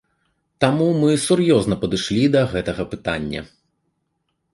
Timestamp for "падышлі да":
1.83-2.41